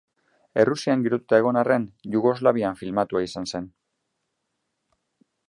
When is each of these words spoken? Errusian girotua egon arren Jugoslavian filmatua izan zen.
Errusian 0.61 1.03
girotua 1.07 1.39
egon 1.43 1.59
arren 1.61 1.85
Jugoslavian 2.15 2.81
filmatua 2.81 3.23
izan 3.27 3.49
zen. 3.53 3.69